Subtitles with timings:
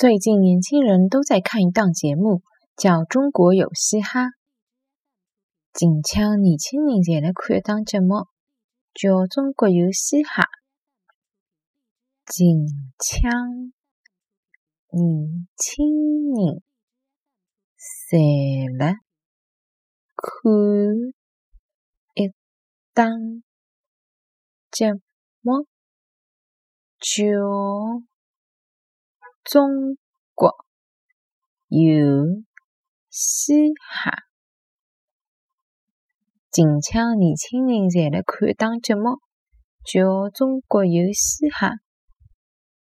[0.00, 2.42] 最近年轻人都在看一档节目，
[2.74, 4.28] 叫《中国有嘻哈》。
[5.74, 8.26] 近腔年轻人侪来看一档节目，
[8.94, 10.44] 叫《中国有嘻哈》。
[12.24, 12.66] 近
[12.98, 13.30] 腔
[14.88, 15.84] 年轻
[16.32, 16.62] 人
[17.76, 18.94] 侪来
[20.16, 20.50] 看
[22.14, 22.32] 一
[22.94, 23.42] 档
[24.70, 24.94] 节
[25.42, 25.66] 目，
[26.98, 28.09] 叫。
[29.50, 29.98] 中
[30.36, 30.64] 国
[31.66, 31.80] 有
[33.10, 34.12] 嘻哈，
[36.52, 39.18] 近腔年轻人侪来看一档节目，
[39.84, 41.68] 叫《中国有嘻哈》。